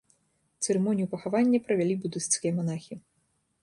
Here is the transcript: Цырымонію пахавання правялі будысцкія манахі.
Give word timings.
Цырымонію 0.65 1.11
пахавання 1.13 1.61
правялі 1.69 1.95
будысцкія 2.07 2.51
манахі. 2.61 2.95